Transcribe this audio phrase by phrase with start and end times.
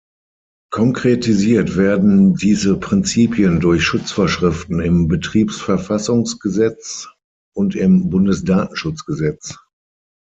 [0.71, 7.09] Konkretisiert werden diese Prinzipien durch Schutzvorschriften im Betriebsverfassungsgesetz
[7.55, 9.57] und im Bundesdatenschutzgesetz.